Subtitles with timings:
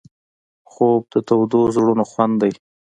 [0.71, 2.53] خوب د تودو زړونو خوند دی